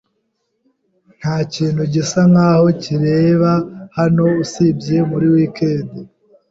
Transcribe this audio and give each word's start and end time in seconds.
Ntakintu 1.19 1.81
gisa 1.93 2.21
nkaho 2.31 2.67
kibera 2.83 3.51
hano 3.97 4.23
usibye 4.43 4.97
muri 5.09 5.25
wikendi. 5.33 5.99